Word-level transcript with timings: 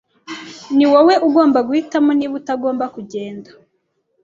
Ni 0.75 0.85
wowe 0.91 1.13
ugomba 1.27 1.59
guhitamo 1.67 2.11
niba 2.15 2.33
utagomba 2.41 2.85
kugenda. 2.95 3.49